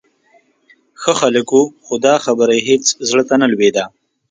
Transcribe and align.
ښه 1.01 1.13
خلک 1.19 1.47
و، 1.53 1.59
خو 1.85 1.93
دا 2.05 2.15
خبره 2.25 2.51
یې 2.57 2.65
هېڅ 2.69 2.85
زړه 3.09 3.23
ته 3.29 3.35
نه 3.41 3.47
لوېده. 3.51 3.83